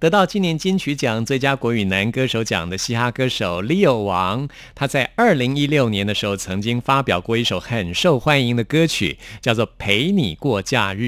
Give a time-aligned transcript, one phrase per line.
[0.00, 11.02] 得到今年金曲奖最佳国语男歌手奖的嘻哈歌手 Leo 王，他在二零一六年的时候曾经发表过一首很受欢迎的歌曲，叫做《陪你过假日》。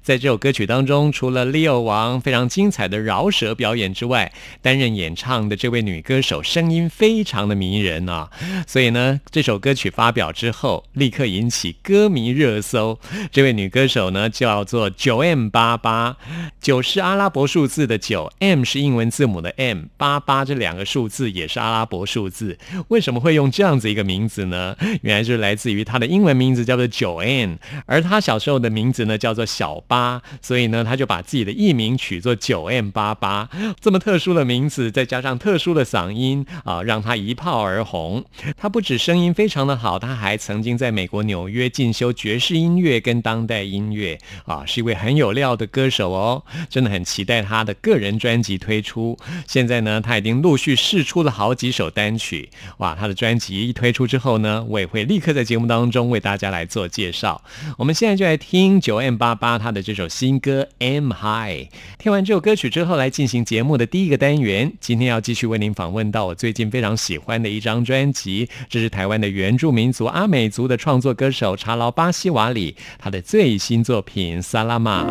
[0.00, 8.30] 在这首歌曲当中，除了 Leo 王非常精彩的饶舌表演之外，担任演唱的这位女歌手声音非常的迷人啊！
[8.68, 13.00] 所以呢，这首歌曲发表之后，立刻引起歌迷热搜。
[13.32, 16.16] 这位女歌手呢，叫做九 M 八八，
[16.60, 18.27] 九是阿拉伯数字的九。
[18.38, 22.58] M 是英文字母的 M，八八这两个数字也是阿拉伯数字。
[22.88, 24.76] 为什么会用这样子一个名字呢？
[25.02, 27.56] 原来就是来自于他的英文名字叫做 Joanne，
[27.86, 33.48] 而他小时候的名字呢叫做小八，所以呢他就把自己的艺名取作九 M 八八。
[33.80, 38.24] 这么特殊的名字，再加上特殊的嗓音啊，让他一炮而红。
[38.56, 46.44] 他不止声音非常的好，他还曾经在美国纽约进修爵士音乐跟当代音乐啊，是一位很有料的歌手哦。
[46.68, 48.17] 真的很期待他的个人。
[48.18, 49.16] 专辑推出，
[49.46, 52.48] 现在呢，他已经陆续试出了好几首单曲。
[52.78, 57.42] 哇，他的专辑一推出之后呢，我也会立刻在节目当中为大家来做介绍。
[57.76, 61.66] 我们现在就来听九 M 八八他的这首新歌《M High》。
[61.98, 64.72] 听完这首歌曲之后，来进行节目的第一个单元。
[64.80, 75.04] 今天要继续为您访问到我最近非常喜欢的一张专辑，这是台湾的原住民族阿美族的创作歌手查劳巴西瓦里他的最新作品《萨拉玛》。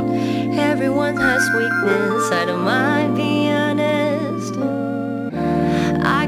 [0.78, 1.50] be honest.
[2.70, 2.97] I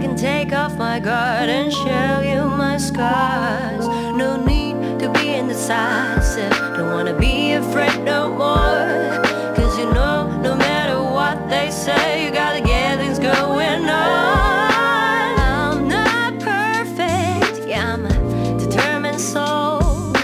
[0.10, 3.86] can take off my guard and show you my scars.
[4.16, 6.52] No need to be indecisive.
[6.78, 9.22] Don't wanna be afraid no more.
[9.56, 15.32] Cause you know, no matter what they say, you gotta get things going on.
[15.54, 20.16] I'm not perfect, yeah, I'm a determined soul.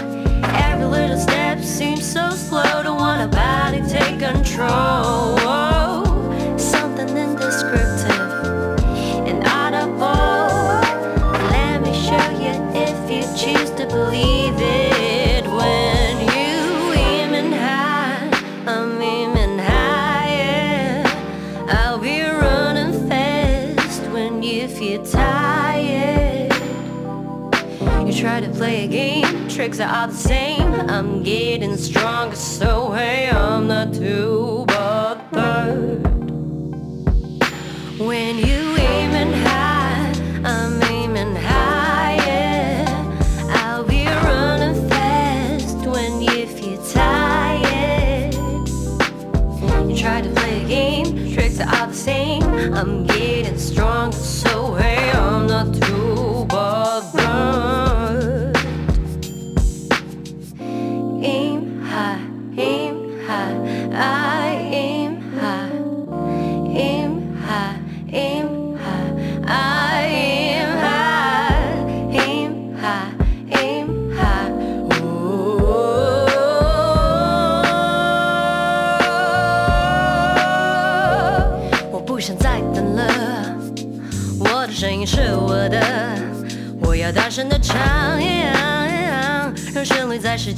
[0.66, 2.82] Every little step seems so slow.
[2.82, 5.05] Don't want nobody take control.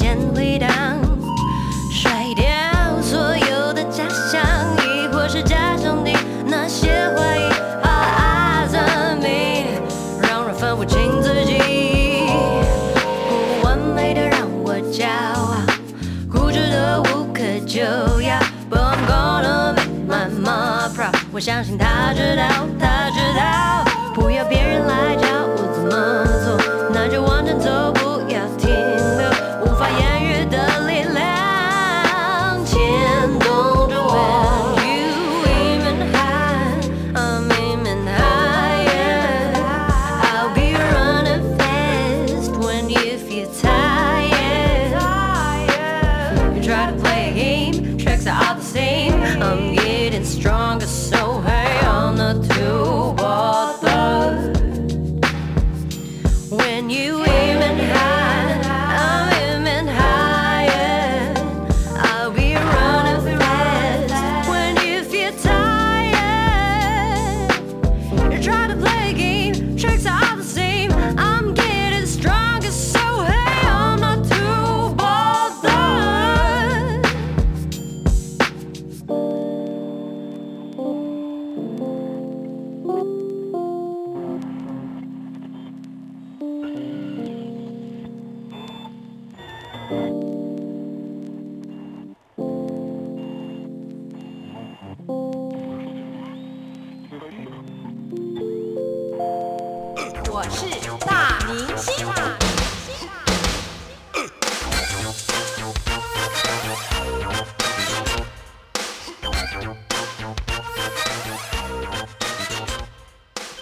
[0.08, 0.70] 天回荡，
[1.90, 2.46] 甩掉
[3.02, 4.40] 所有的假象，
[4.82, 6.16] 亦或是假装你
[6.46, 7.42] 那些怀疑。
[7.82, 9.66] 啊啊，赞美，
[10.22, 11.58] 让人分不清自己。
[13.28, 15.04] 不完美的让我骄
[15.34, 15.60] 傲，
[16.32, 17.82] 固执的无可救
[18.22, 18.38] 药。
[18.70, 22.44] But I'm gonna make my mom proud，我相信她知道，
[22.80, 23.87] 她知道。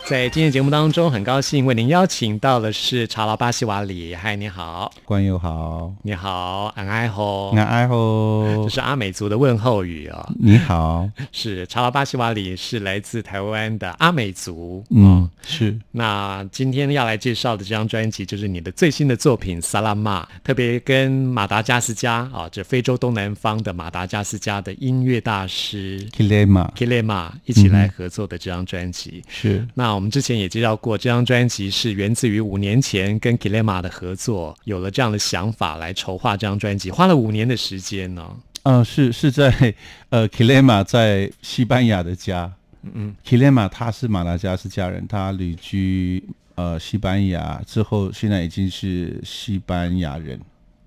[0.09, 4.15] 在今天节目当中，很高兴为您邀请到的是查拉巴西瓦里。
[4.15, 8.69] 嗨，你好，关友好，你好，安爱吼，安爱吼。
[8.69, 14.85] 这，是阿美族的问候语哦、你好， 是查拉巴西瓦里是来自台湾的阿美族。
[14.91, 15.77] 嗯，是。
[15.91, 29.25] 那今天要来介绍的这张专辑就是你的最新的作品《萨拉玛》，特别跟马达加斯加啊，这非洲东南方的马达加斯加的音乐大师 Kilema，Kilema 一起来合作的这张专辑。
[29.27, 29.67] 是。
[29.75, 39.75] 那我们之前也介绍过，这张专辑是源自于五年前跟 Kilema 的合作，有了这样的想法来筹划这张专辑，花了五年的时间呢、呃，是是在
[40.11, 42.53] 呃 Kilema 在西班牙的家，
[42.83, 46.23] 嗯嗯，Kilema 他是马达加斯加人，他旅居
[46.57, 50.39] 呃西班牙之后，现在已经是西班牙人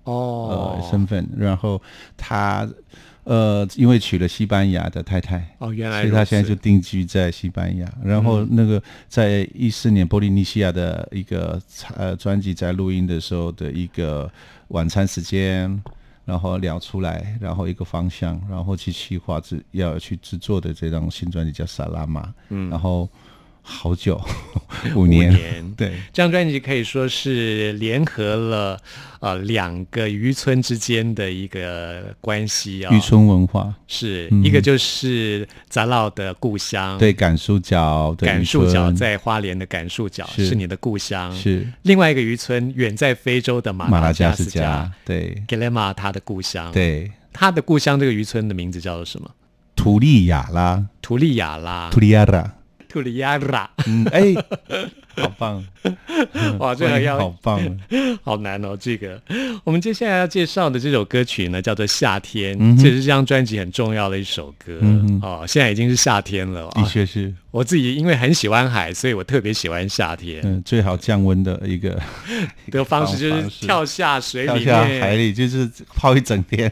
[0.04, 0.78] 哦。
[0.80, 1.82] 呃身份，然后
[2.16, 2.68] 他
[3.30, 7.88] 呃因为娶了西班牙的太太，哦，原来所以他现在就定居在西班牙。
[8.02, 11.62] 然后那个在一四年波利尼西亚的一个
[11.96, 14.28] 呃专辑在录音的时候的一个
[14.68, 15.80] 晚餐时间，
[16.24, 23.08] 然后聊出来，然后一个方向，然后去企划制要去制作的这张新专辑叫《萨拉玛》，嗯，然后
[23.62, 24.20] 好久
[24.94, 25.72] 五年，年。
[25.76, 25.90] 对。
[26.12, 28.78] 这张专辑可以说是联合了
[29.20, 38.96] 呃两个渔村之间的一个关系啊、渔村文化，是、一个就是杂老的故乡，对，赶树角的渔赶树角村。
[38.96, 40.46] 在花莲的赶树角是。
[40.46, 41.66] 是你的故乡，是。
[41.82, 49.30] 另外一个渔村远在非洲的马马达加斯斯加，对 g i l e m a 他的故乡，，对，他的故乡这个渔村的名字叫做什么？
[49.76, 52.54] 图利亚拉，图利亚拉，图利亚拉，
[52.90, 54.34] 图利亚拉，嗯，哎，
[55.22, 55.64] 好棒，
[56.58, 57.60] 哇，这个要好棒，
[58.22, 58.76] 好难哦。
[58.78, 59.20] 这个
[59.64, 65.44] 我们接下来要介绍的这首歌曲呢，叫做《夏天》，这是这张专辑很重要的一首歌、嗯哦。
[65.46, 70.40] 现在已经是夏天了的啊、确是，我自己因为很喜欢海，所以我特别喜欢夏天。
[70.44, 71.98] 嗯，最好降温的一个，
[72.70, 76.70] 的方式就是跳下水里面，下海里就是泡一整天，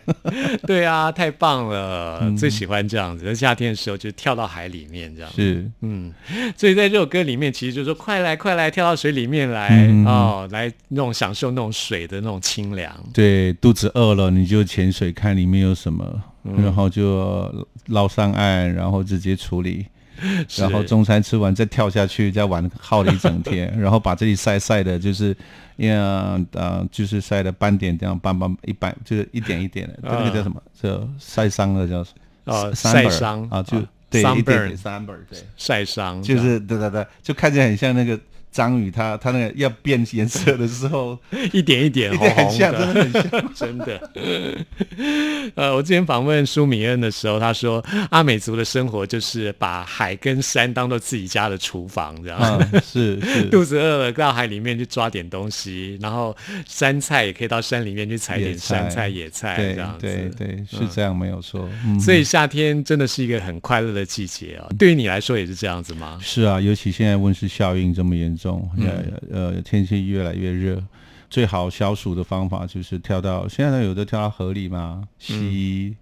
[0.67, 3.25] 对啊，太棒了，嗯最喜欢这样子。
[3.25, 5.31] 在夏天的时候就跳到海里面这样。
[5.35, 6.13] 是，嗯，
[6.57, 10.07] 所以在这首歌里面，其实就是说快来快来，跳到水里面来、嗯。
[10.07, 12.91] 哦，来那种享受那种水的那种清凉。
[13.13, 16.65] 对，肚子饿了你就潜水看里面有什么，嗯。
[16.65, 19.85] 然后就捞上岸，然后直接处理。
[20.59, 25.31] 然后中餐吃完再跳下去，再玩耗了一整天， 然后把这里晒晒的，就是，
[25.77, 30.61] 呀呃，就是晒的斑点这样斑斑一斑，就是一点一点的，那个叫什么？
[30.83, 31.99] 这晒伤了叫
[32.47, 38.19] 哦 sunburn 晒伤啊，就啊对一点 sunburn 点 sunburn 对，晒伤就是对对对，就看起来很像那个
[38.51, 41.19] 章鱼，它它那个要变颜色的时候，
[41.53, 43.55] 一点一点一红的，很像。
[43.55, 44.01] 真的。
[45.55, 52.39] 呃，我之前访问舒米恩的时候，他说阿美族的生活就是把海跟山当做自己家的厨房，这样。
[52.41, 56.37] 嗯，是是，肚子饿了，到海里面去抓点东西，然后
[56.67, 60.07] 山菜也可以到山里面去采点山菜、野菜对这样子。
[60.07, 61.69] 对对，是这样，没有错。
[61.85, 64.67] 嗯，所以夏天真的是一个很快乐的季节啊！
[64.79, 66.19] 对于你来说也是这样子吗？
[66.23, 68.87] 是啊，尤其现在温室效应这么严重，嗯
[69.31, 70.83] 呃呃，天气越来越热，
[71.29, 75.97] 最好消暑的方法就是跳到现在有的跳到河里嘛，洗，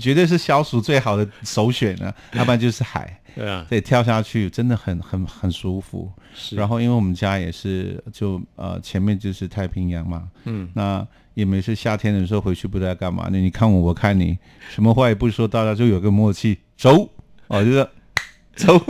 [0.00, 3.20] 绝对是消暑最好的首选啊，要不然就是海。
[3.34, 6.08] 对啊，对，跳下去真的很很很舒服。
[6.36, 14.38] 是然后因为我们家也是就呃前面就是太平洋嘛，嗯，那也没事夏天的时候回去不知道干嘛，那你看我我看你，
[14.70, 17.10] 什么话也不说，大家就有个默契，走
[17.48, 17.84] 哦，就是
[18.56, 18.80] 走，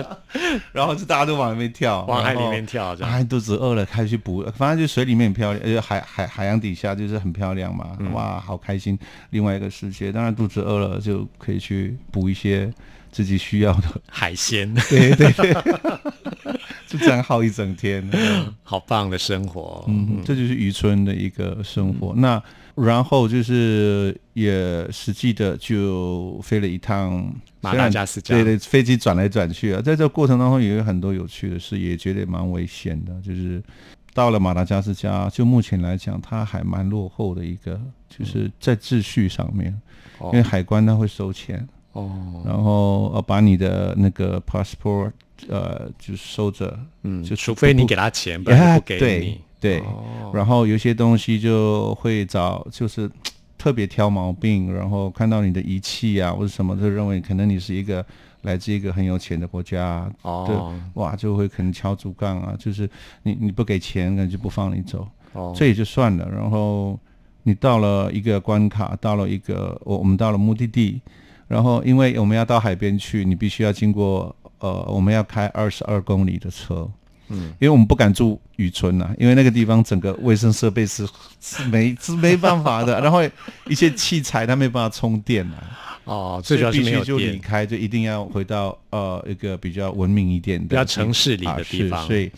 [0.72, 8.98] 然后就大家都往里面跳，往海里面跳这样啊，肚子饿了，开始去捕，反正就水里面很漂亮，呃，海海海洋底下就是很漂亮嘛，嗯哇，好开心，
[9.30, 10.10] 另外一个世界。
[10.10, 12.72] 当然肚子饿了就可以去捕一些
[13.10, 15.54] 自己需要的， 海鲜，对对对，
[16.86, 18.06] 就这样耗一整天。
[18.62, 19.84] 好棒的生活。
[19.88, 22.12] 嗯，这就是渔村的一个生活。
[22.16, 22.42] 那
[22.76, 28.34] 然后就是也实际的就飞了一趟马达加斯加。
[28.34, 33.18] 对对，飞机转来转去啊，在这个过程当中也有很多有趣的事，也觉得蛮危险的。
[33.22, 33.62] 就是
[34.12, 37.80] 到了马达加斯加，就目前来讲，它还蛮落后的一个，
[38.10, 39.74] 就是在秩序上面，
[40.18, 40.28] 哦。
[40.34, 45.12] 因为海关它会收钱，哦，然后呃把你的那个 passport
[45.48, 49.20] 呃就收着，嗯，就除非你给他钱，不然不给对。
[49.20, 49.40] 你。
[49.66, 53.10] 对，哦然后有些东西就会找就是
[53.56, 58.04] 特别挑毛病，然后看到你的仪器啊或者什么，就认为可能你是一个
[58.42, 62.88] 来自一个很有钱的国家，哦对，哇，就会可能敲竹杠啊，就是
[63.22, 66.28] 你你不给钱，可能就不放你走，哦，这也就算了。
[66.30, 66.98] 然后
[67.44, 71.00] 你到了一个关卡，到了一个我我们到了目的地，
[71.48, 76.88] 然后因为我们要到海边去，你必须要经过呃，我们要开二十二公里的车。
[77.28, 81.06] 嗯，因为我们不敢住渔村呐、因为那个地方整个卫生设备是
[81.40, 83.20] 是没是没办法的， 然后
[83.68, 87.38] 一些器材它没办法充电啊，哦，所以最主要是没有必须就离。
[87.38, 92.00] 开，就一定要回到呃一个比较文明一点的、比较城市里的啊地方。
[92.02, 92.30] 是所以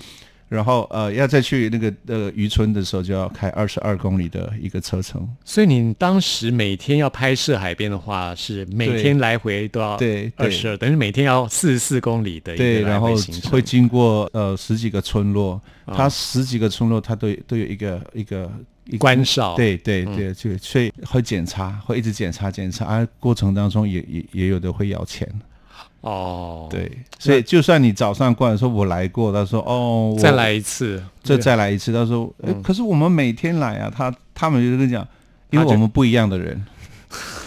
[0.48, 5.28] 然后呃要再去那个呃渔村的时候，就要开二十二公里的一个车程。
[5.44, 10.46] 所以你当时每天要拍摄海边的话，是每天来回都要对对。
[10.46, 13.50] 二十二，等于每天要四十四公里的一对，个来然后回行程。
[13.50, 18.50] 会经过呃十几个村落，啊它十几个村落它都都有一个一个
[18.86, 19.54] 一个关哨。
[19.54, 25.28] 对对对，就所以会检查，会一直检查检查，啊，过程当中也也也有的会要钱，
[26.00, 35.06] 哦，，对，所以就算你早上过来说我来过，他说哦，再来一次，这再来一次，他说，诶可是我们每天来啊，他他们就跟你讲，
[35.50, 36.64] 因为我们不一样的人。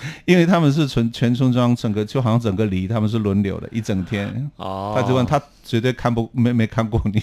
[0.26, 7.22] 因为他们是全全村庄整个就好像整个梨他们是轮流的，一整天，哦，他就问他绝对看不没没看过你，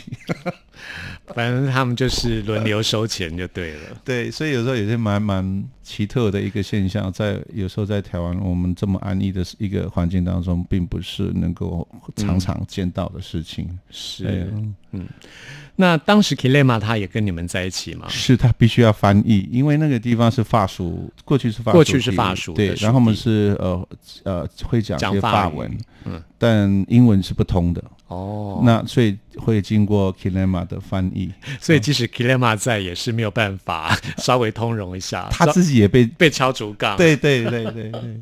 [1.35, 3.81] 反正他们就是轮流收钱就对了。
[4.05, 13.69] 对，所以有时候有些蛮蛮奇特的一个现象，在有时候在台湾我们这么安逸的一个环境当中，并不是能够常常见到的事情。
[13.91, 15.03] 是，对
[15.81, 18.09] 那当时 Kilema 他也跟你们在一起吗？
[18.09, 23.89] 是他必须要翻译，因为那个地方是法属，过去是法属，过去是法属的对，然后我们是呃
[24.25, 36.97] 呃会讲一些法文，嗯，但英文是不通的，哦，那所以会经过 Kilema 的翻译， 所以即使 Kilema 在，也是没有办法稍微通融一下，他自己也被，被敲竹杠。
[36.97, 38.21] 对对对对对，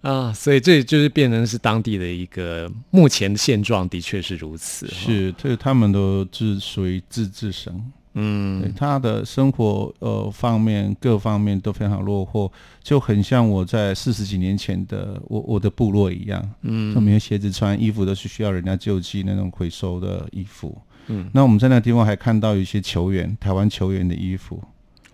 [0.00, 4.86] 啊，所以这就是变成是当地的一个目前的现状，的确是如此。
[4.88, 7.92] 是，这他们都是属于自治省。
[8.16, 12.50] 对嗯，他的生活呃方面各方面都非常落后，
[12.82, 20.76] 就很像我在四十几年前的我我的部落一样，嗯，都没有鞋子穿，衣服都是需要人家救济那种回收的衣服，
[21.08, 24.62] 嗯，那我们在那个地方还看到有一些球员，台湾球员的衣服，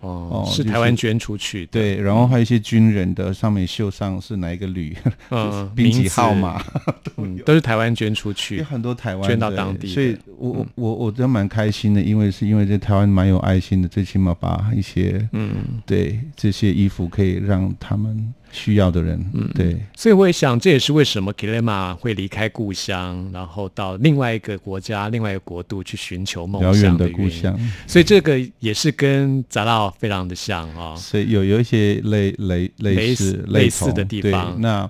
[0.03, 1.71] 哦，是是台湾捐出去的。
[1.71, 4.95] 对，然后还有一些军人的上面绣上是哪一个旅，
[5.31, 6.61] 嗯， 兵籍号码，
[7.17, 8.69] 嗯，都是台湾捐出去有去。
[8.69, 19.77] 很多台湾捐到当地所以我我我我真蛮开心的，因为是因为在台湾蛮有爱心的，最起码把一些嗯，对这些衣服可以让他们需要的人，嗯对。
[19.95, 27.09] 所以我也想，这也是为什么 Kilema 会离开故乡，然后到另外一个国家、另外一个国度去寻求梦遥远的。
[27.13, 27.57] 故乡，
[27.87, 34.59] 所以这个也是跟杂绕非常的像啊、所以有有一些类类似似类似的地方。
[34.59, 34.89] 那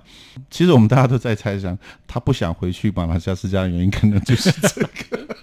[0.50, 5.33] 其实我们大家都在猜想，他不想回去马来加斯加的原因，可能就是这个。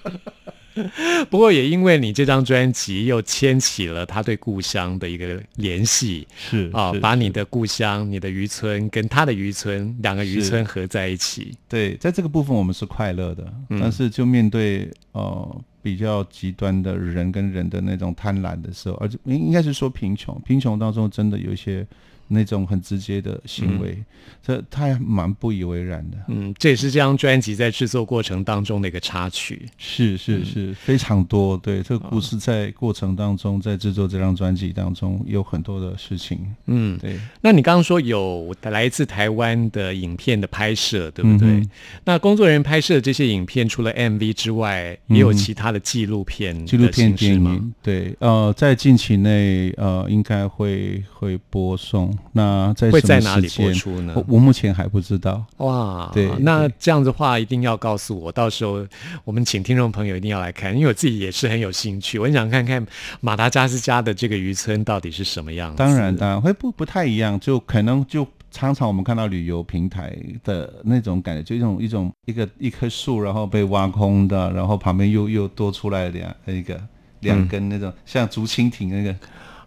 [1.30, 11.56] 不过也因为你这张专辑又牵起了他对故乡的一个联系是啊，是把你的故乡、你的渔村跟他的渔村两个渔村合在一起。
[11.68, 13.80] 对，在这个部分我们是快乐的，嗯。
[13.80, 21.86] 但是就面对呃比较极端的人跟人的那种贪婪的时候，而且应应该是说贫穷，贫穷当中真的有一些
[22.32, 23.98] 那种很直接的行为，
[24.42, 26.18] 这他还蛮不以为然的。
[26.30, 29.68] 嗯，这也是这张专辑在制作过程当中的一个插曲。
[29.78, 31.58] 是是是，非常多。
[31.58, 36.40] 对，这个故事在过程当中，在制作这张专辑当中有很多的事情。
[36.68, 41.50] 嗯，对，那你刚刚说有来自台湾的影片的拍摄，对不对？
[41.50, 41.70] 嗯
[42.06, 47.14] 那工作人员拍摄的这些影片，除了 MV 之外，也有其他的纪录片纪录片？
[47.16, 52.18] 电影，对，呃，在近期内，呃，应该会会播送。
[52.34, 55.44] 那在会在哪里播出呢我我目前还不知道。
[55.58, 58.88] 哇，对那这样子的话，一定要告诉我，到时候
[59.24, 62.86] 我们请听众朋友一定要来看，因为我自己也是很有兴趣，我很想看看
[63.20, 65.78] 马达加斯加的这个渔村到底是什么样子。
[65.78, 76.82] 当然，当然会不不太一样，就可能就常常我们看到旅游平台的那种感觉，就一种一种一个一棵树，然后被挖空的，然后旁边又又多出来两一个
[77.22, 79.12] 两根那种、像竹蜻蜓那个，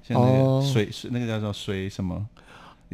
[0.03, 2.27] 像那哦个水水、那个叫做水什么？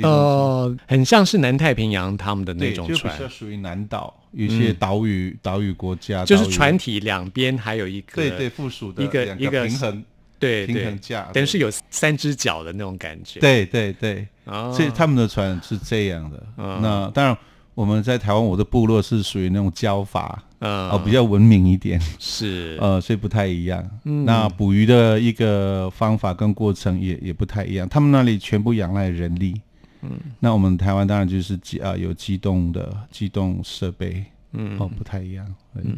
[0.02, 10.04] 呃，很像是南太平洋他们的那对，就比种船，较属于南岛，有一些岛屿、岛屿国家，就是船体两边还有一个对对附属的一个一个平衡
[10.38, 14.72] 对对平衡，架，等于是有三只脚的那种感觉。，对对对，哦。
[14.74, 16.42] 所以他们的船是这样的。
[16.56, 16.80] 嗯。
[16.80, 17.36] 那当然，
[17.74, 20.88] 我们在台湾，我的部落是属于那种教法，嗯。
[20.88, 22.78] 哦，比较文明一点，是。
[22.80, 23.86] 呃，所以不太一样。
[24.04, 24.24] 嗯。
[24.24, 29.60] 那捕鱼的一个方法跟过程也也不太一样，他们那里全部仰赖人力。
[30.02, 35.46] 嗯，那我们台湾当然就是机啊、有机动的机动设备，嗯，哦，不太一样。
[35.74, 35.96] 嗯，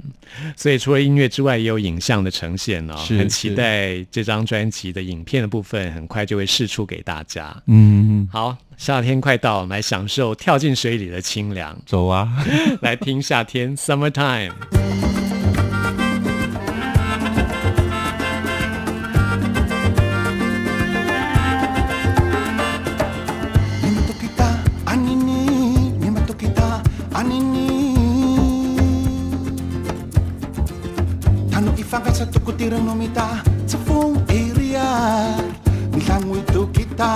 [0.57, 7.57] 所以除了音乐之外，也有影像的呈现哦，是很期待这张专辑的影片的部分，很快就会释出给大家。
[7.67, 12.31] 嗯，好，夏天快到，我们来享受跳进水里的清凉，走啊。
[12.83, 14.53] 来听夏天 （Summertime）。
[32.23, 34.87] Sa tukutirang nomita sa phone area.
[35.91, 37.11] Milangoy to kita,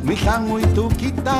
[0.00, 1.36] milangoy to kita.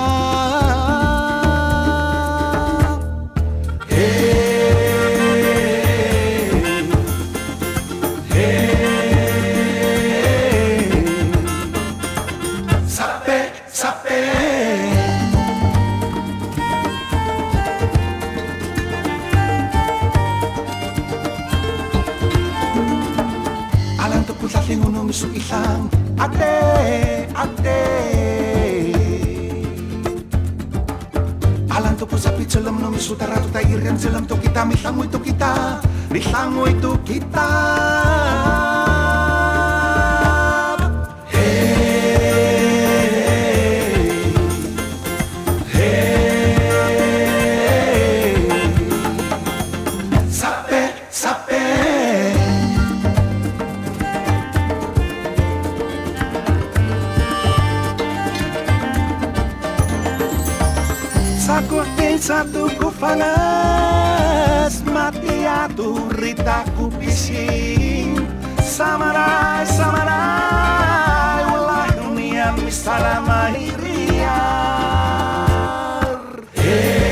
[24.46, 25.90] kuhlahle ngonoma isukihlanga
[26.22, 26.54] ate
[27.34, 27.78] ate
[31.74, 35.50] alanto kuza pitsela mnoma isutarato ta irenzela mtokita mihlangwe tokita
[36.14, 37.46] mihlangwe tokita
[62.26, 62.90] Satu ku
[65.46, 68.18] atau rita kupisih bising
[68.58, 74.26] Samarai, samarai Walah dunia misalamai riar
[76.58, 77.05] hey.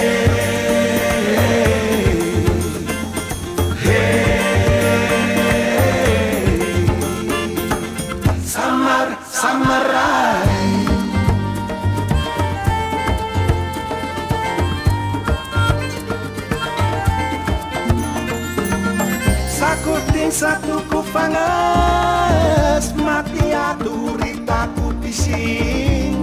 [21.14, 26.16] φανές Μάτια του ρητά κουπισί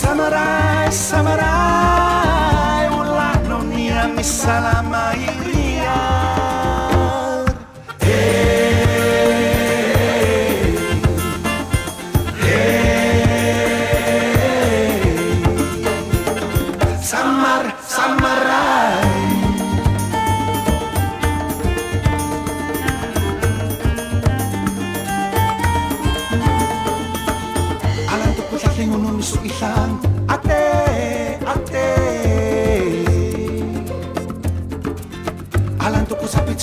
[0.00, 4.84] Σαμαράι, σαμαράι Ουλάνων η αμισάλα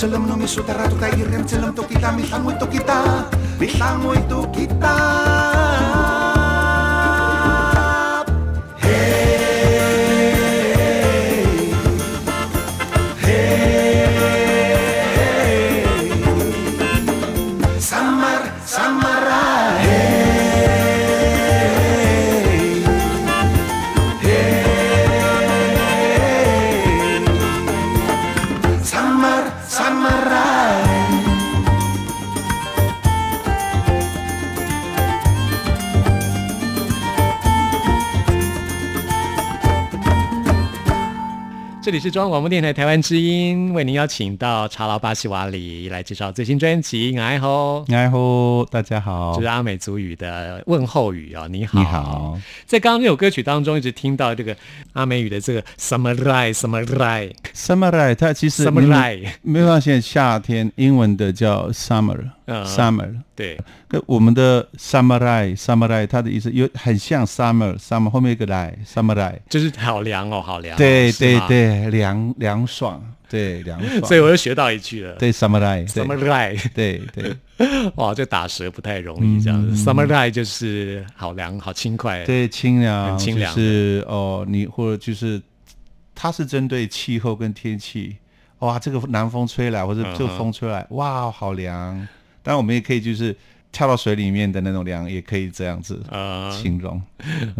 [0.06, 3.26] Mitzelam no mi soterrato, ta irrem tzelam tokita, mi hamoy tokita,
[3.58, 5.25] mi hamoy tokita.
[42.06, 49.34] 是中央广播电台台湾之音，为您邀请到查劳巴西瓦里来介绍最新专辑《爱吼》，爱吼，大家好。
[49.34, 52.38] 这是，阿美族语的问候语啊、你好，你好。
[52.64, 54.56] 在刚刚那首歌曲当中，一直听到这个
[54.92, 56.14] 阿美语的这个 “summer”、
[56.54, 62.64] “summer”、“summer”，它其实 samurai”，没有发现夏天英文的叫 summer，summer、嗯。
[62.64, 75.14] summer 对，那我们的 samurai samurai 它的意思有很像 summer summer 后面一个来 samurai，就是好凉哦，好凉哦、对对对，凉凉爽，对凉爽， 所以我又学到一句了。
[75.16, 76.02] 对 samurai 对。
[76.02, 77.36] samurai，对对。
[77.96, 79.84] 哇，这打舌不太容易，这样子。
[79.84, 82.24] samurai 就是好凉、好轻快。
[82.24, 85.40] 嗯对清凉，很清凉是哦，你或者就是
[86.14, 88.16] 它是针对气候跟天气，
[88.60, 92.08] 哇，这个南风吹来或者这个风吹来，哇，好凉。
[92.46, 93.34] 但我们也可以就是
[93.76, 96.98] 跳到水里面的那种凉，也可以这样子呃，形容。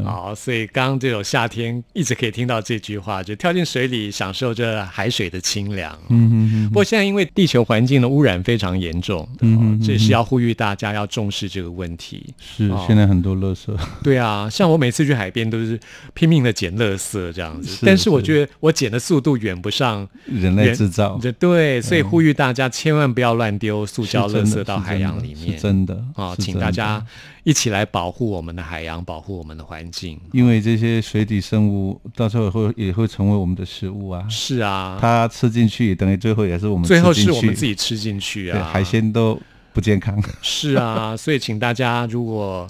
[0.02, 5.92] 好，所以刚刚这首夏天一直可以听到这句话，就跳进水里享受着海水的清凉。
[6.09, 6.68] 嗯嗯嗯。
[6.70, 12.33] 不过现在因为地球环境的污染非常严重，嗯这也是要呼吁大家要重视这个问题。
[12.40, 15.79] 是哦，现在很多垃圾，对啊，像我每次去海边都是
[16.14, 25.66] 拼命的捡垃圾这样子，是但是我觉得我捡的速度远不上人类制造，对，所以呼吁大家千万不要乱丢塑胶垃真的圾到海洋里面是。
[25.66, 27.05] 真的啊，请大家
[27.45, 30.21] 一起来保护我们的海洋，保护我们的环境。
[30.33, 39.40] 因为这些水底生物到时候会也会成为我们的食物啊，是啊，它吃进去等于最后也是我们最后是我们自己吃进去啊，海鲜都
[39.73, 40.23] 不健康。
[40.40, 42.69] 是啊，所以请大家如果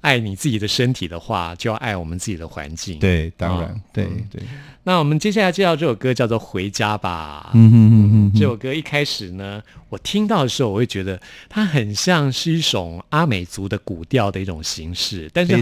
[0.00, 4.42] 爱你自己的身体的话，就要爱我们自己的环境。，对，当然，哦对对，
[4.88, 7.44] 那我们接下来介绍这首歌叫做《回家吧》。
[7.52, 15.54] 嗯哼哼哼这首歌一开始呢，我听到的时候，我会觉得它很像是一种阿美族的古调的一种形式，但是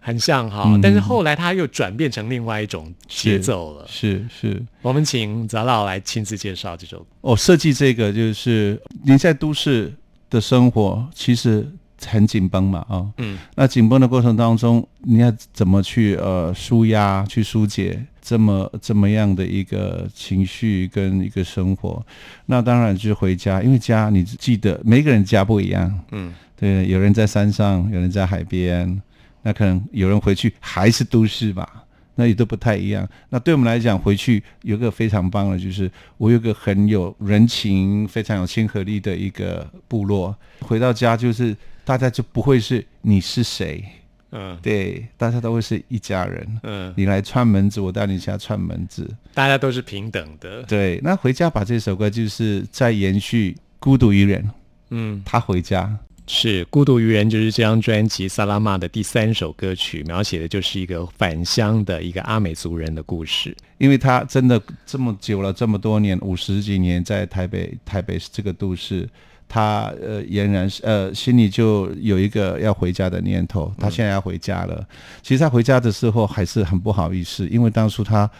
[0.00, 3.86] 很像哈，嗯但是后来它又转变成另外一种节奏了。
[3.88, 4.60] 是是。
[4.82, 7.06] 我们请泽老来亲自介绍这首歌。
[7.20, 9.94] 哦，设计这个就是你在都市
[10.28, 11.64] 的生活其实
[12.04, 22.04] 很紧绷嘛，哦，嗯，那紧绷的过程当中，你要怎么去呃舒压、去疏解这么这么样的一个情绪跟一个生活？
[22.46, 29.00] 那当然就是回家，因为家你记得每个人家不一样，嗯，对，有人在山上，有人在海边，
[29.42, 31.84] 那可能有人回去还是都市吧，
[32.16, 33.08] 那也都不太一样。
[33.28, 40.36] 那对我们来讲，回去有个非常棒的，就是我有个很有人情、非常有亲和力的一个部落。
[40.62, 43.84] 回到家，就是大家就不会是你是谁，
[44.32, 46.46] 嗯对，大家都会是一家人。
[46.62, 49.08] 嗯，你来串门子，我带你下串门子。
[49.32, 50.62] 大家都是平等的。
[50.64, 54.42] 对，那回家把这首歌就是在延续《孤独一人》，
[54.90, 63.56] 嗯，他回家，是《孤独渔人》就是这张专辑《萨拉玛》的第三首歌曲，描写的就是一个返乡的一个阿美族人的故事。
[63.78, 69.08] 因为他真的这么久了，这么多年，五十几年在台北，台北这个都市，
[69.48, 73.72] 他呃俨然是呃心里就有一个要回家的念头。
[73.78, 74.86] 他现在要回家了，
[75.22, 78.30] 其实他回家的时候还是很不好意思，因为当初他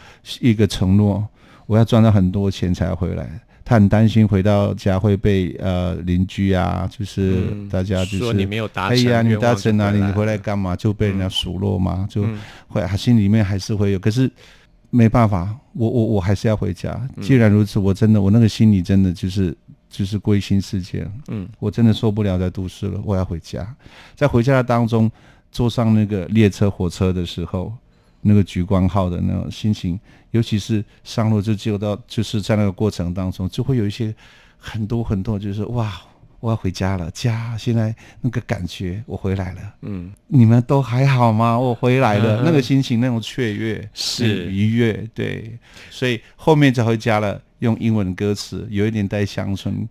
[0.40, 1.26] 一个承诺，
[1.66, 3.28] 我要赚到很多钱才回来。
[3.68, 10.00] 他很担心回到家会被呃邻居啊，就是嗯大家就是、说你没有达哎呀，你成愿望就达成哪里？
[10.00, 10.76] 你回来干嘛？
[10.76, 12.24] 就被人家数落嘛，就
[12.68, 14.30] 会他心里面还是会有，可是
[14.90, 16.96] 没办法，我我我还是要回家。
[17.20, 19.52] 既然如此，我真的我那个心里真的就是
[19.88, 23.74] 就是归心似箭，嗯，我真的受不了在都市了，我要回家。
[24.14, 25.10] 在回家的当中，
[25.50, 27.72] 坐上那个列车火车的时候，
[28.20, 29.98] 那个橘光号的那种心情，
[30.32, 34.14] 尤其是上路就就到就是在那个过程当中，就会有一些
[34.58, 35.92] 很多很多，就是哇。
[36.38, 39.74] 我要回家了，家现在那个感觉，我回来了。
[39.80, 41.58] 嗯，你们都还好吗？
[41.58, 45.58] 我回来了，嗯那个心情，那种雀跃，是愉悦，对，
[45.90, 49.88] 所以后面才回家了用英文歌词，有一点带乡村音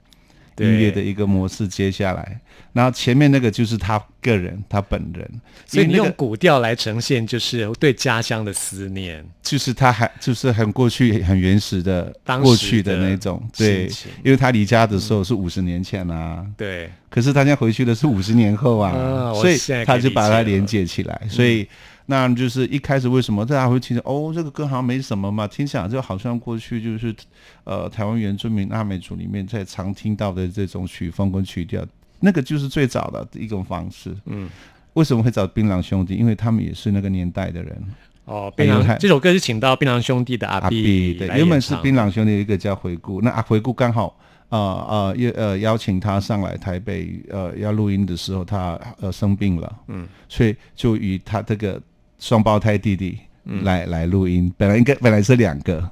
[0.56, 2.40] 对乐的一个模式接下来，
[2.72, 5.30] 然后前面那个就是他个人，他本人，
[5.66, 9.26] 所以你用古调来呈现，就是对家乡的思念。
[9.42, 13.90] 就是他还就是很过去很原始的过去的的那种，对，
[14.24, 21.68] 因为他离家的时候是五十年前啊，对，可是他现在回去的是五十年后啊，所以他就把它连接起来，所以。
[22.08, 27.16] 那就是一开始为什么大家会听着哦，这个歌好像没什么嘛，听起来就好像过去就是
[27.64, 31.86] 呃台湾原住民阿美族里面在常听到的这种曲风跟曲调，
[32.20, 34.16] 那个就是最早的一种方式。
[34.26, 34.50] 嗯，
[34.94, 36.16] 为什么会找槟榔兄弟？
[36.16, 37.84] 因为他们也是那个年代的人。
[38.26, 44.18] 哦，槟榔这首歌是请到槟榔兄弟的阿阿碧碧对，原本是槟榔兄弟一个叫回顾，那阿回顾刚好
[44.50, 44.58] 呃
[44.90, 51.80] 呃邀呃邀请他上来台北呃要录音的时候，他呃生病了，嗯，所以就以他这个
[52.26, 53.20] 双胞胎弟弟
[53.62, 55.92] 来、来录音，本来应该本来是两个。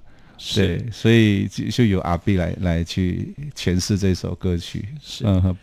[0.56, 4.84] 对，所以就就由阿 B 来来去诠释这首歌曲。
[5.00, 5.56] 是嗯哼，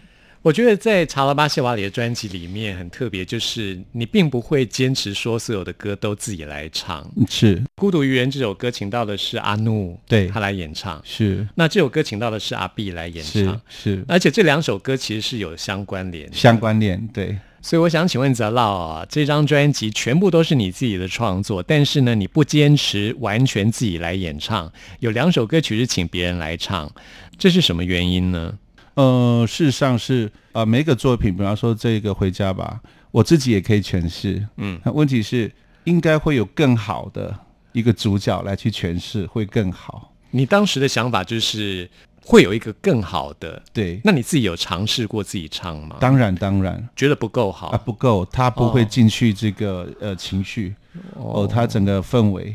[0.42, 7.04] 我觉得在查拉巴谢瓦里的专辑里面很特别，就是你并不会坚持说所有的歌都自己来唱。
[7.28, 11.02] 是《孤独愚人》这首歌请到的是阿怒，对他来演唱。
[11.04, 16.33] 是那这首歌请到的是阿 B 来演唱，是而且这两首歌其实是有相关联。
[16.33, 17.37] 相关联，对。
[17.62, 26.90] 所以我想请问泽老啊，这张专辑全部都是你自己的创作，但是呢，你不坚持完全自己来演唱，有两首歌曲是请别人来唱，
[27.38, 28.59] 这是什么原因呢？
[28.94, 34.46] 呃，事实上是呃，每个作品，比方说这个《回家吧》，我自己也可以诠释。
[34.57, 35.51] 嗯，那问题是
[35.85, 37.38] 应该会有更好的
[37.73, 40.12] 一个主角来去诠释，会更好。
[40.33, 41.88] 你当时的想法就是
[42.24, 45.96] 会有一个更好的，对，那你自己有尝试过自己唱吗？
[45.98, 46.88] 当然当然。
[46.94, 47.68] 觉得不够好。
[47.68, 50.74] 啊，不够，他不会进去这个、呃情绪
[51.14, 52.54] 哦，他整个氛围。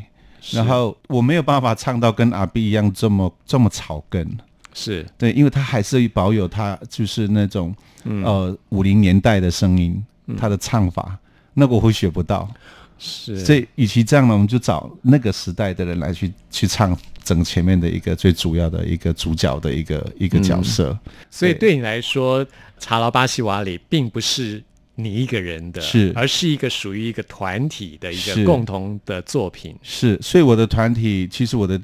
[0.52, 4.38] 然后我没有办法唱到跟阿 B 一样这么这么草根，
[4.72, 5.04] 是。
[5.18, 7.74] 对，因为他还是保有他就是那种、
[8.04, 8.22] 嗯。
[8.22, 10.02] 呃五零年代的声音，
[10.38, 11.18] 他的唱法，
[11.54, 12.48] 那个我会学不到。
[12.98, 20.96] 是，所以，与其这样呢，我们就找那个时代的人来去去唱整前面的一个最主要的一个主角的一个一个角色。
[21.28, 21.74] 所以对。
[21.74, 22.46] 你来说，
[22.78, 24.62] 查劳巴西瓦里并不是
[24.94, 26.12] 你一个人的，是。
[26.14, 29.76] 而是一个属于一个团体的一个共同的作品。
[29.82, 31.78] 是，所以我的团体其实我的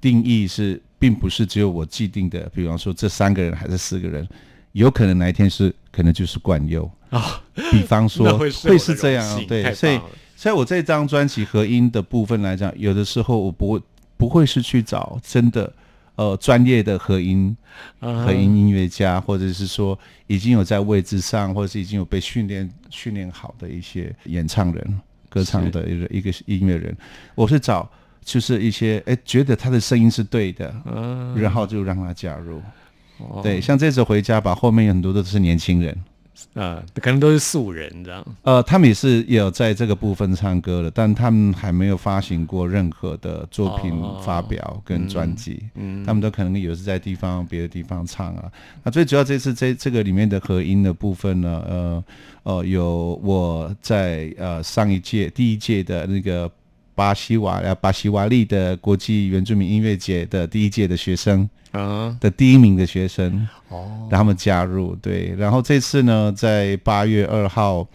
[0.00, 4.28] 定义是，并不是只有我既定的，比方说这三个人还是四个人，
[4.72, 6.90] 有可能哪一天是可能就是冠佑。
[7.10, 7.40] 啊。
[7.70, 10.10] 比方说 那会是这样对，所以棒了。
[10.36, 13.80] 在我这张专辑合音的部分来讲，有的时候我不会
[14.18, 15.72] 不会是去找真的
[16.16, 17.56] 呃专业的合音
[18.00, 25.00] 啊合音音乐家，或者是说已经有在位置上，或者是已经有被训练训练好的一些演唱人、
[25.30, 26.94] 歌唱的一个一个音乐人，
[27.34, 27.88] 我是找
[28.22, 32.60] 就是一些哎觉得他的声音是对的，嗯然后就让他加入。
[33.18, 33.40] 哦。
[33.42, 35.96] 对，像这次《回家吧》，后面有很多都是年轻人，
[36.54, 38.24] 呃，可能都是素人这样。
[38.42, 45.62] 呃，他们也是有在这个部分唱歌的，但他们还没有发行过任何的作品哦发表跟专辑。
[45.74, 48.50] 嗯他们都可能有是在地方别的地方唱啊。
[48.82, 52.04] 那最主要这次这这个里面的合音的部分呢，呃
[52.44, 56.50] 呃，有我在呃上一届第一届的那个
[56.98, 64.96] 巴西瓦呃巴西瓦利的国际原住民音乐节的第一届的学生啊，的第一名的学生，哦，让他们加入。
[64.96, 67.86] 对，然后这次呢，在八月二号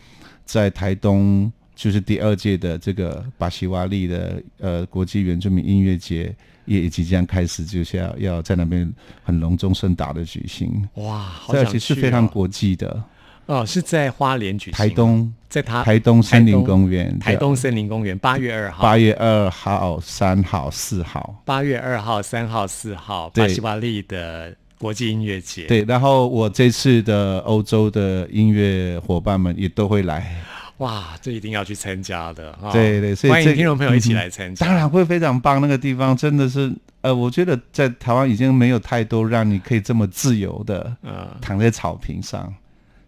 [0.46, 1.52] 在台东。
[1.76, 6.34] 就是第二届的这个巴西瓦利的呃国际原住民音乐节
[6.66, 8.90] 也即将开始，就是要要在那边
[9.24, 10.88] 很隆重盛大的举行。
[10.94, 13.04] 哇，好这想去其实非常哦国际的，
[13.46, 21.42] 哦，是在花莲举行，台，东在他台东森林公园，台东森林公园，八月二号，八月二号、三号、四号。
[21.46, 30.36] 八月二号、三号、四号，巴西巴利的国际音乐节。，对，然后我这次的欧洲的音乐伙伴们也都会来，
[30.78, 32.72] 哇，这一定要去参加的哈。
[32.72, 34.66] 对对所以欢迎听众朋友一起来参加。
[34.66, 35.62] 当然会非常棒。
[35.62, 42.52] 那个地方真的是，呃，我觉得在台湾已经没有太多让你可以这么自由的嗯，躺在草坪上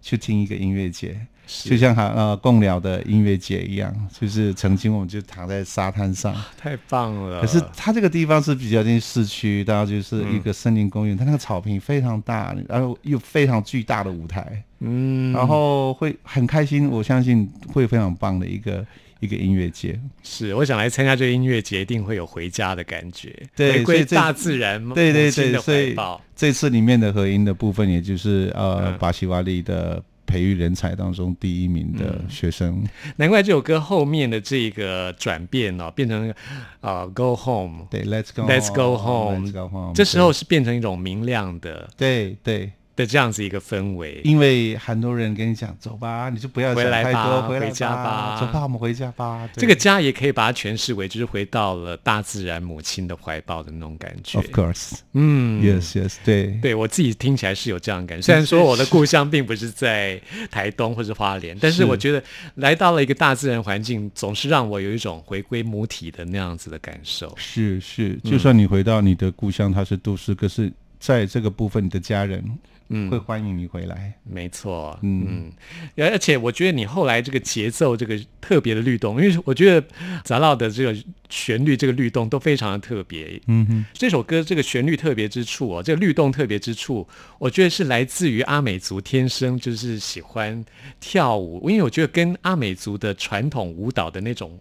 [0.05, 1.17] 去听一个音乐节，
[1.63, 6.31] 就像哈呃共寮的音乐节一样，就是曾经我们就躺在沙滩上。
[6.55, 7.41] 太棒了。
[7.41, 18.85] 可是它这个地方是比较近市区，然后就是一个森林公园，它那个草坪非常大，然后又非常巨大的舞台，嗯，然后会很开心，我相信会非常棒的一个
[19.19, 19.99] 一个音乐节。
[20.23, 25.95] 是我想来参加这个音乐节，一定会有回家的感觉，回归大自然母对对对所以。
[26.35, 32.83] 这次里面的合音的部分，也就是呃嗯巴西瓦利的培育人才当中第一名的学生。
[33.15, 36.33] 难怪这首歌后面的这个转变哦，变成
[36.81, 39.93] 呃 Go Home，对，Let's go Let's go home Let's go home。
[39.93, 44.21] 这时候是变成一种明亮的对对，的这样子一个氛围。
[44.23, 49.47] 因为很多人跟你讲走吧，你就不要想回来吧太多，回家吧走吧，我们回家吧。
[49.53, 54.39] 对这个家也可以把它诠释为，就是回到了大自然母亲的怀抱的那种感觉。
[54.39, 58.25] Of course，嗯 yes yes，对对我自己听起来是有这样的感觉。
[58.25, 62.23] 虽然说我的故乡并不是在台东或是花莲，但是是我觉得
[62.55, 67.33] 来到了一个大自然环境，总是让我有一种回归母体的那样子的感受。
[67.37, 72.43] 是是，就算你回到你的故乡，它是都市，可是在这个部分，你的家人
[72.89, 74.13] 嗯会欢迎你回来。
[74.23, 75.51] 没错，嗯嗯，
[75.97, 79.87] 而而且我觉得你后来这个节奏这个特别的律动，因为我觉得
[80.23, 80.95] 杂老的这个
[81.29, 83.41] 旋律这个律动都非常的特别。
[83.47, 87.07] 嗯哼，这首歌这个旋律特别之处哦，这个律动特别之处，
[87.39, 90.63] 我觉得是来自于阿美族天生就是喜欢
[90.99, 94.59] 跳舞，因为我觉得跟阿美族的传统舞蹈的那种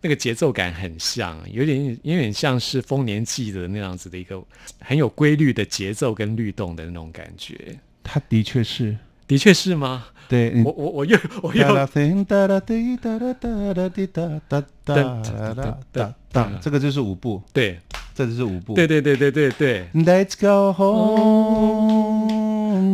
[0.00, 4.42] 那个节奏感很像，有点有点像是丰年祭的那样子的一个
[4.80, 7.78] 很有规律的节奏跟律动的那种感觉。
[8.02, 10.06] 它的确是，的确是吗？
[10.28, 15.02] 对，我我我又我又叮哒啦滴哒啦哒哒哒哒哒
[15.54, 17.78] 哒哒哒，这个就是舞步，对
[18.12, 18.74] 这就是舞步。
[18.74, 22.18] 对对对对对对，Let's go home,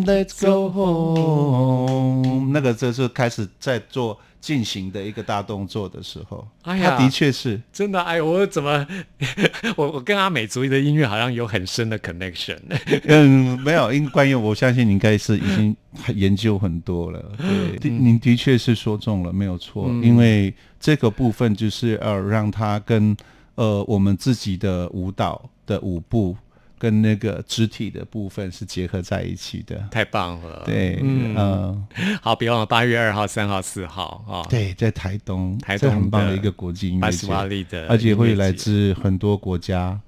[0.04, 2.50] let's go home。
[2.52, 8.84] 那个就是开始在做进行的一个大动作的时候，哎呀他的确是真的哎，我怎么
[9.76, 12.58] 我我跟阿美族的音乐好像有很深的 connection。
[13.06, 15.76] 嗯，没有，因关于我相信你应该是已经
[16.16, 17.22] 研究很多了。
[17.38, 19.86] 对，的您的确是说中了，没有错。
[20.02, 23.16] 因为这个部分就是呃，让它跟
[23.54, 26.36] 呃我们自己的舞蹈的舞步
[26.82, 29.76] 跟那个肢体的部分是结合在一起的。
[29.90, 31.34] 太棒了，对，嗯。
[31.36, 31.86] 嗯、
[32.22, 38.50] 好，别忘了八月二号、三号、四号啊，对，在台东，台东很棒的的一个国际音乐节，而且会来。
[38.62, 39.98] 自很多国家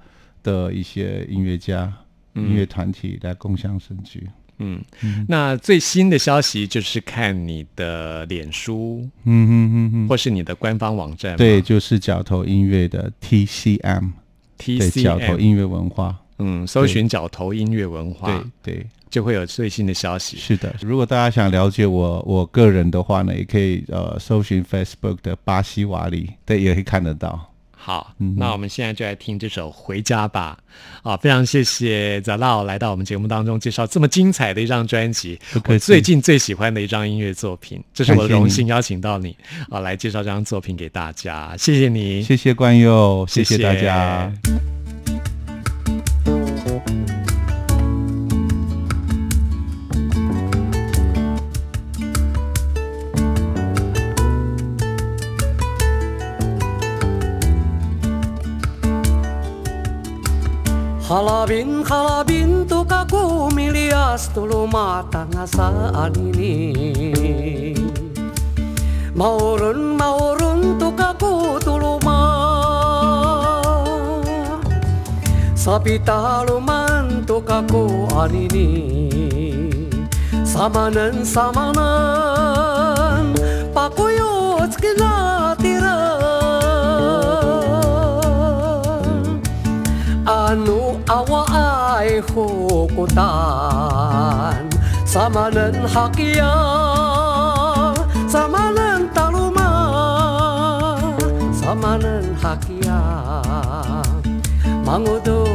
[0.42, 1.92] 的一些音乐家、
[2.34, 4.28] 音乐团体来共享盛举。
[4.58, 4.80] 嗯，
[5.26, 14.12] 那最新的消息就是看你的脸书嗯哼哼哼，或是你的官方网站嘛，对，就是角头音乐的 TCM，
[14.56, 18.26] 对，角头音乐文化，嗯，搜寻角头音乐文化，
[18.62, 18.86] 对对。
[19.10, 20.36] 就会有最新的消息。
[20.38, 27.52] 是的，如果大家想了解我我个人的话呢，也可以呃搜寻 Facebook 的巴西瓦里，对，也可以看得到。
[27.76, 30.58] 好，嗯那我们现在就来听这首《回家吧》
[31.08, 31.16] 啊！
[31.16, 39.36] 非常谢谢 l a 来到我们节目当中介绍这么精彩的一张专辑，我最近最喜欢的一张音乐作品，这是我的荣幸邀请到你
[39.70, 44.32] 啊来介绍这张作品给大家，谢谢你，谢谢冠佑，谢谢谢大家。
[61.14, 66.58] Halabin halabin tukaku milias tulumata nga ngasaan ini
[69.14, 70.74] Maurun maurun
[76.58, 78.66] man tuh kaku an ini.
[80.42, 81.78] Samanan samanan
[83.70, 86.18] pakoyos kita tiran.
[90.26, 91.46] Anu hawa
[92.02, 93.14] ay hukutan.
[95.06, 96.54] Sama nan hakia
[98.26, 99.70] sama nan taluma
[101.54, 102.98] sama nan hakia.
[104.82, 105.46] Mangudo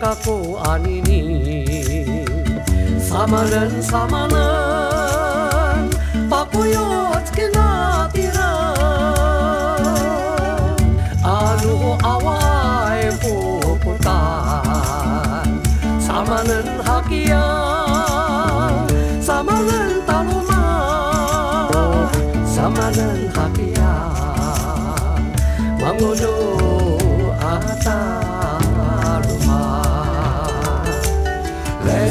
[0.00, 1.20] kakao anini
[3.08, 4.45] Samanın samanı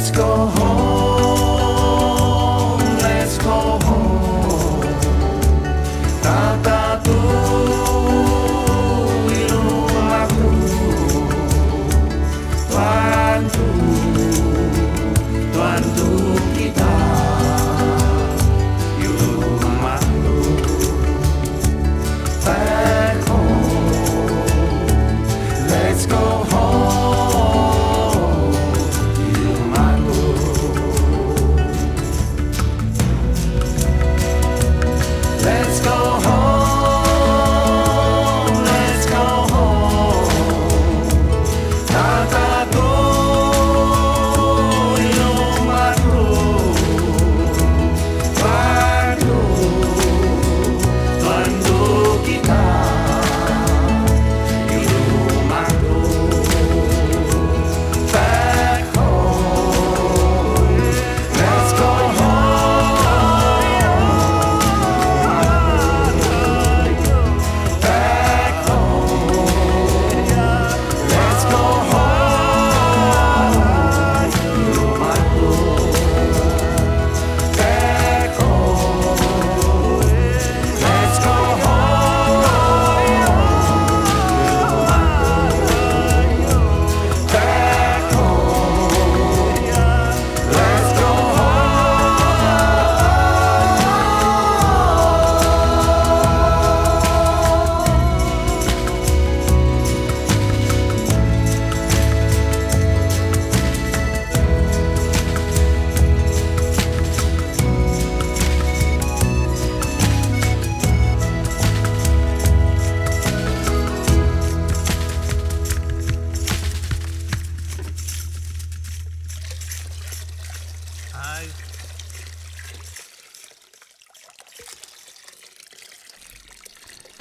[0.05, 0.74] Let's go home,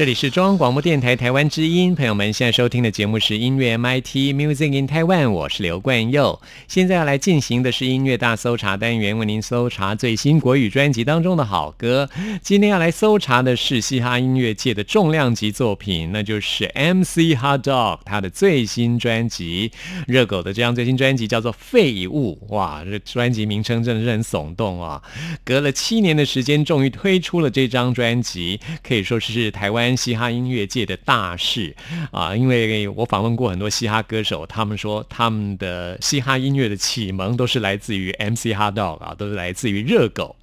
[0.00, 6.40] 这里是中央广播电台台湾之音，朋友们现在收听的节目是音乐 MIT Music in Taiwan，我是刘冠佑。
[6.66, 12.08] 现在要来进行的是音乐大搜查单元，为您搜查最新国语专辑当中的好歌。
[12.40, 19.70] 今天要来搜查的是嘻哈音乐界的重量级作品，那就是 MC Hot Dog 他的最新专辑。
[20.06, 25.02] 热狗的这张最新专辑叫做《废物》，哇，这专辑名称真的是很耸动啊！
[25.44, 29.89] 隔了七年的时间，终于推出了这张专辑，可以说是台湾。
[29.96, 31.74] 嘻哈音乐界的大事
[32.10, 40.36] 啊，因为我访问过很多嘻哈歌手，他们说他们的嘻哈音乐的启蒙都是来自于 MC Hot Dog 啊，都是来自于热狗。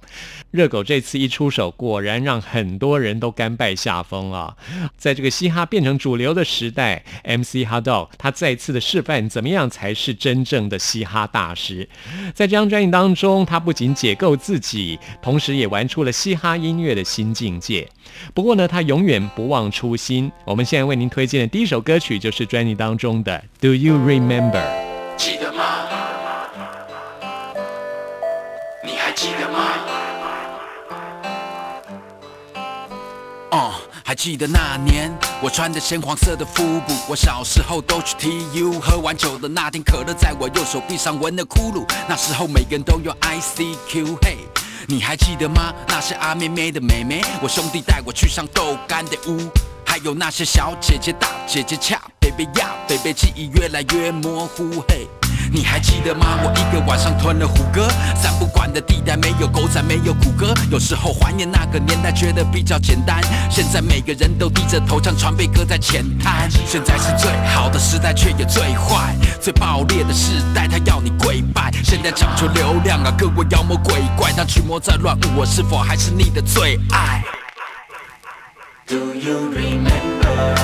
[0.50, 4.56] 热狗这次一出手，果然让很多人都甘拜下风啊！
[4.96, 11.88] 在这个嘻哈变成主流的时代，MC Hot Dog 他再次的示范怎么样才是真正的嘻哈大师。
[12.34, 17.86] 在这张专辑当中，他不仅解构自己，同时也玩出了嘻哈音乐的新境界。
[18.32, 20.32] 不过呢，他永远不忘初心。
[20.46, 24.52] 我们现在为您推荐的第一首歌曲就是专辑当中的《Do You Remember》。
[25.18, 25.97] 记得吗？
[33.50, 33.72] 哦、
[34.04, 35.10] 还记得那年
[35.42, 41.86] 我穿着鲜黄色的腹部，我小时候都去 TU，喝完酒的那天，可乐在我右手臂上纹了窟窿。
[42.06, 44.36] 那时候每个人都有 ICQ，嘿。
[44.86, 45.72] 你还记得吗？
[45.86, 49.50] 那些阿妹妹的妹妹，我兄弟带我去上豆干的屋，
[49.84, 55.06] 还有那些小姐姐、大姐姐恰，baby 呀，baby 记忆越来越模糊，嘿。
[55.52, 56.38] 你还记得吗？
[56.42, 60.54] 我一个晚上吞了虎哥，三不管的地带没有狗仔，没有谷歌。
[60.70, 63.20] 有时候怀念那个年代，觉得比较简单。
[63.50, 66.50] 现在每个人都低着头，唱船被搁在浅滩。
[66.50, 71.72] 现在是最好的时代，却也最坏、最爆裂的时代，他要你跪拜。
[71.84, 77.22] 现在讲究流量啊，各位妖魔鬼怪，当驱魔在乱舞，我是否还是你的最爱
[78.86, 80.56] ？Do you remember？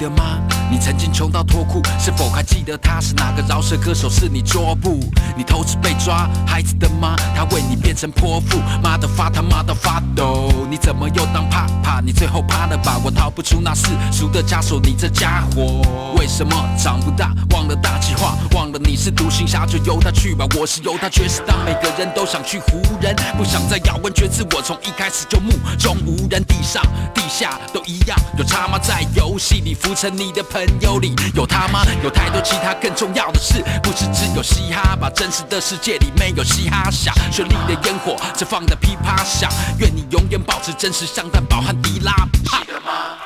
[0.00, 0.39] 你还记得吗？
[0.80, 4.08] 曾经穷到脱裤，是否还记得他是哪个饶舌歌手？
[4.10, 4.98] 是你桌布？
[5.36, 7.14] 你偷吃被抓，孩子的妈？
[7.36, 10.50] 他为你变成泼妇，妈的发他妈的发抖！
[10.68, 12.00] 你怎么又当怕怕？
[12.00, 12.98] 你最后怕了吧？
[13.04, 15.82] 我逃不出那世俗的枷锁，你这家伙
[16.18, 17.32] 为什么长不大？
[17.50, 20.44] 忘了大计划，忘了你是独行侠，就由他去吧。
[20.58, 24.46] 我是犹他，却是当每个人都想去湖人，不想再咬文嚼字。
[24.52, 26.82] 我从一开始就目中无人，地上
[27.14, 28.80] 地下都一样，有差妈？
[28.80, 31.84] 在游戏里浮沉你的朋友里有他吗？
[32.02, 35.10] 有太多其他更重要的事，不是只有嘻哈吧？
[35.14, 39.50] 真实的世界里没有嘻哈响，绚丽的烟火只放的噼啪响。
[39.78, 42.12] 愿你永远保持真实，像蛋堡和迪拉。
[42.44, 43.16] 记得吗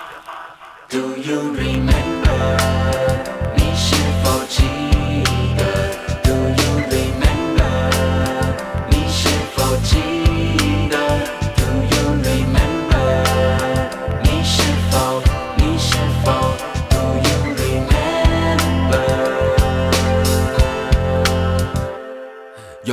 [0.88, 2.83] ？Do you remember？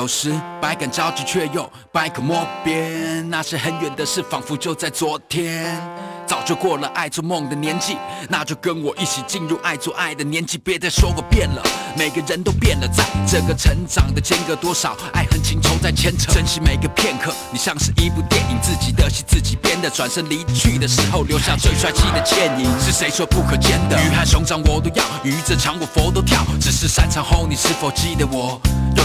[0.02, 3.30] 有时百感交集，却又百口莫辩。
[3.30, 5.80] 那些很远的事，仿佛就在昨天。
[6.26, 7.96] 早就过了爱做梦的年纪，
[8.28, 10.58] 那就跟我一起进入爱做爱的年纪。
[10.58, 11.62] 别再说我变了，
[11.96, 16.32] 每个人都变了，在这个成长的间隔，多少爱恨情仇在牵扯。
[16.34, 19.88] 珍惜每个片刻，你像是一部电影，自己的戏自己编的。
[19.88, 22.66] 转身离去的时候，留下最帅气的倩影。
[22.80, 24.02] 是谁说不可见的？
[24.02, 26.44] 鱼和熊掌我都要，鱼这场我佛都跳。
[26.60, 28.60] 只是散场后，你是否记得我？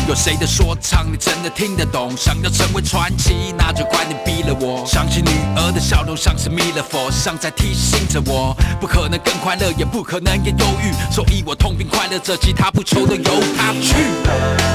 [0.08, 2.16] 有谁的说唱，你真的听得懂？
[2.16, 4.84] 想要成为传奇，那就快点逼了我。
[4.86, 14.65] 想起女儿的笑容，像是弥勒佛，像在提醒着我，不可能更快乐，也不可能更忧郁，所以我痛并快乐着，其他不求的由他去。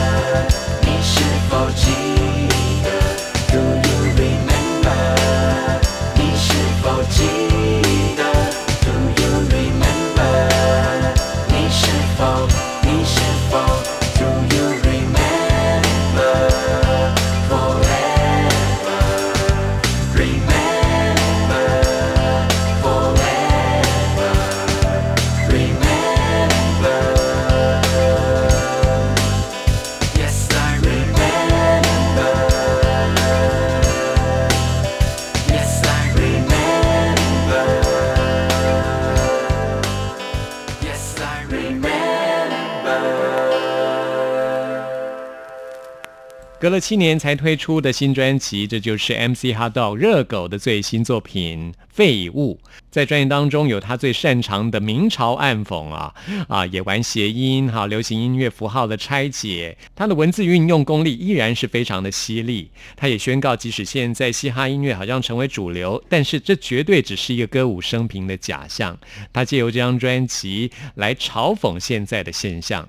[46.61, 52.59] 隔了七年才推出的新专辑，这就是 MC Hot Dog 热狗的最新作品《废物》。
[52.91, 56.13] 在专辑当中，有他最擅长的明朝暗讽啊
[56.47, 59.75] 啊，也玩谐音哈，流行音乐符号的拆解。
[59.95, 62.69] 他的文字运用功力依然是非常的犀利。
[62.95, 68.95] 他也宣告，即使现在嘻哈音乐好像成为主流，但是这绝对只是一个歌舞升平的假象。
[69.33, 72.87] 他借由这张专辑来嘲讽现在的现象。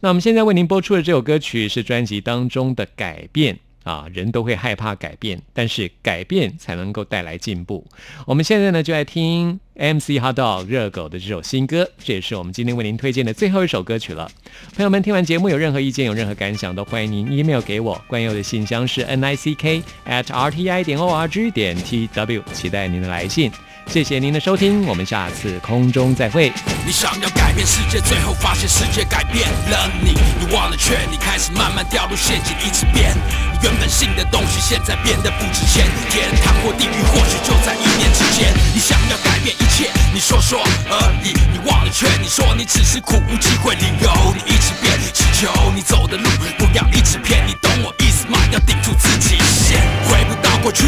[0.00, 7.86] 那我们现在为您播出的这首歌曲是专辑当中的改变啊，人都会害怕改变，但是改变才能够带来进步。
[8.26, 14.30] 我们现在呢就来听 MC Hot Dog 热狗的这首新歌，这也是我们今天为您推荐的最后一首歌曲了。
[14.74, 18.02] 朋友们，听完节目有任何意见、有任何感想，都欢迎您 email 给我。
[18.06, 23.50] 关佑的信箱是 n i c k at r t i 点 o r g 点 t w，期待您的来信。
[23.86, 26.52] 谢谢您的收听，我们下次空中再会。
[26.84, 30.18] 你想要改变世界，最后发现世界改变了你。
[30.40, 33.14] 你忘了劝你开始慢慢掉入陷阱，一直变。
[33.52, 35.86] 你原本信的东西，现在变得不值钱。
[36.10, 38.52] 天堂或地狱，或许就在一念之间。
[38.74, 40.58] 你想要改变一切，你说说
[40.90, 41.32] 而已。
[41.52, 44.98] 你忘了劝你说你只是苦无机会，理由你一直变。
[45.12, 46.28] 祈求你走的路
[46.58, 48.38] 不要一直偏，你懂我意思吗？
[48.50, 49.78] 要顶住自己先，
[50.08, 50.84] 回不到过去。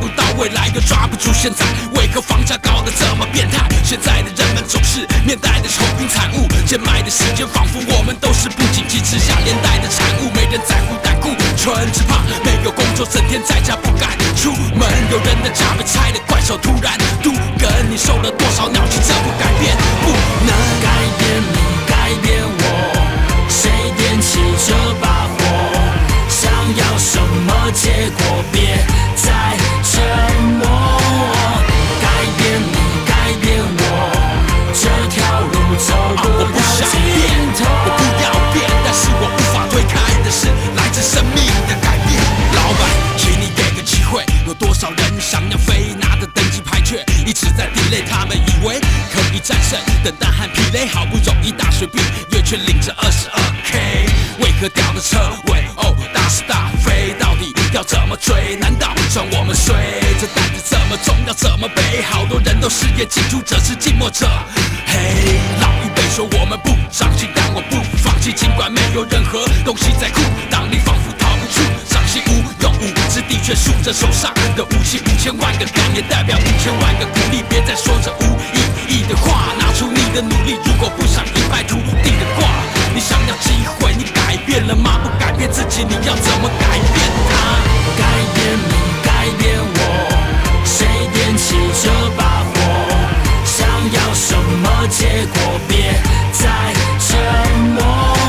[0.00, 3.68] 不到未来，又抓不住现在，为何房价高得这么变态？
[3.84, 14.88] 现在的人们总是面带的愁云惨雾，贱卖的时间仿佛我们都是不景气之下连带的产物，没人在乎胆固醇，只怕没有工作，整天在家不敢出门。
[15.10, 18.98] 有人的家被拆的怪手突然堵根，你受了多少鸟气？
[19.06, 20.08] 这不改变，不
[20.48, 20.88] 能改
[21.20, 21.92] 变你，改
[22.22, 22.64] 变我，
[23.50, 25.38] 谁点起这把火？
[26.28, 28.42] 想要什么结果？
[28.52, 28.78] 别
[44.50, 48.80] 有多少人想要飞，拿着登机牌却一直在低垒他们以为
[49.12, 52.00] 可以战胜等待和疲累，好不容易大学毕
[52.32, 54.08] 业却领着二十二 k，
[54.40, 55.66] 为何掉的车尾？
[55.76, 58.56] 哦，大是大非，到底要怎么追？
[58.56, 59.72] 难道算我们衰？
[60.20, 62.02] 这担子这么重，要怎么背？
[62.10, 64.26] 好多人都失业，进出者是寂寞者。
[64.84, 70.20] 嘿，老一辈说我们不长进，但我不放弃，尽管没有任何东西在裤
[70.50, 72.42] 裆里，仿佛逃不出掌心无
[72.80, 77.44] 用武之地，却数着手上的武器，五千万个干也代表五千万个鼓励。
[77.48, 80.58] 别再说这无意义的话，拿出你的努力。
[80.64, 82.48] 如果不想一败涂地的话，
[82.94, 84.98] 你想要机会，你改变了吗？
[85.02, 87.36] 不改变自己，你要怎么改变它？
[87.98, 88.04] 改
[88.34, 88.72] 变你，
[89.04, 89.80] 改变我，
[90.64, 92.56] 谁点起这把火？
[93.44, 95.60] 想要什么结果？
[95.68, 95.92] 别
[96.32, 96.48] 再
[96.98, 97.08] 沉
[97.74, 98.19] 默。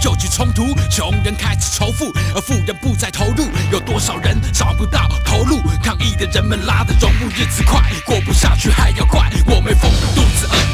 [0.00, 10.70] 就起冲突穷人开始仇富而富人不再投入有多少人找不到投入抗议的人们拉的融入日子快过不下去还要怪我没疯肚子饿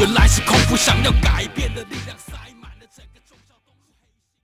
[0.00, 2.09] 原来是空腹想要改变的力量